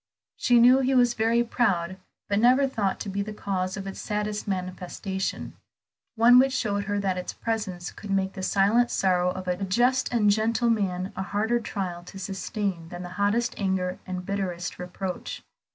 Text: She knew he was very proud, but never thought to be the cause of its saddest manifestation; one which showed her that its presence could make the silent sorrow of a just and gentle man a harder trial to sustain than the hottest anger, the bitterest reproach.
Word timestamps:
She 0.35 0.59
knew 0.59 0.79
he 0.79 0.95
was 0.95 1.13
very 1.13 1.43
proud, 1.43 1.97
but 2.27 2.39
never 2.39 2.67
thought 2.67 2.99
to 3.01 3.07
be 3.07 3.21
the 3.21 3.35
cause 3.35 3.77
of 3.77 3.85
its 3.85 4.01
saddest 4.01 4.47
manifestation; 4.47 5.53
one 6.15 6.39
which 6.39 6.53
showed 6.53 6.85
her 6.85 6.97
that 6.99 7.19
its 7.19 7.33
presence 7.33 7.91
could 7.91 8.09
make 8.09 8.33
the 8.33 8.41
silent 8.41 8.89
sorrow 8.89 9.29
of 9.29 9.47
a 9.47 9.63
just 9.63 10.11
and 10.11 10.31
gentle 10.31 10.71
man 10.71 11.13
a 11.15 11.21
harder 11.21 11.59
trial 11.59 12.01
to 12.05 12.17
sustain 12.17 12.89
than 12.89 13.03
the 13.03 13.09
hottest 13.09 13.53
anger, 13.59 13.99
the 14.07 14.13
bitterest 14.13 14.79
reproach. 14.79 15.43